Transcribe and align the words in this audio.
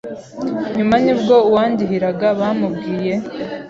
nyuma 0.77 0.95
nibwo 1.03 1.35
uwandihiraga 1.49 2.27
bamubwiye 2.39 3.13